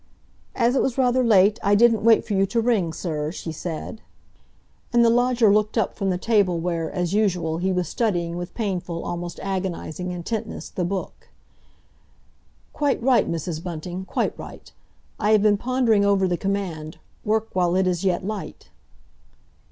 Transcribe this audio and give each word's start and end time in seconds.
"As 0.55 0.73
it 0.75 0.81
was 0.81 0.97
rather 0.97 1.23
late, 1.23 1.59
I 1.61 1.75
didn't 1.75 2.03
wait 2.03 2.25
for 2.25 2.33
you 2.33 2.47
to 2.47 2.59
ring, 2.59 2.91
sir," 2.91 3.31
she 3.31 3.51
said. 3.51 4.01
And 4.91 5.05
the 5.05 5.11
lodger 5.11 5.53
looked 5.53 5.77
up 5.77 5.93
from 5.93 6.09
the 6.09 6.17
table 6.17 6.57
where, 6.59 6.89
as 6.91 7.13
usual, 7.13 7.59
he 7.59 7.71
was 7.71 7.87
studying 7.87 8.35
with 8.35 8.55
painful, 8.55 9.05
almost 9.05 9.39
agonising 9.43 10.09
intentness, 10.11 10.69
the 10.69 10.85
Book. 10.85 11.29
"Quite 12.73 12.99
right, 13.03 13.31
Mrs. 13.31 13.61
Bunting—quite 13.61 14.39
right! 14.39 14.71
I 15.19 15.33
have 15.33 15.43
been 15.43 15.55
pondering 15.57 16.03
over 16.03 16.27
the 16.27 16.35
command, 16.35 16.97
'Work 17.23 17.49
while 17.53 17.75
it 17.75 17.85
is 17.85 18.03
yet 18.03 18.25
light. 18.25 18.71